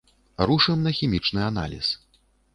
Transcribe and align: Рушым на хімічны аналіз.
Рушым 0.51 0.79
на 0.87 0.95
хімічны 1.01 1.45
аналіз. 1.51 1.95